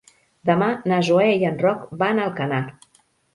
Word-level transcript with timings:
Demà 0.49 0.69
na 0.91 1.01
Zoè 1.09 1.27
i 1.43 1.47
en 1.51 1.61
Roc 1.65 1.85
van 2.01 2.23
a 2.23 2.27
Alcanar. 2.31 2.63